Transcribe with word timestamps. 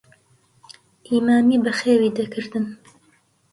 ئیمامی 1.09 1.57
بەخێوی 1.65 2.13
دەکردن. 2.17 2.65